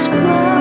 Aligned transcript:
explore. 0.00 0.59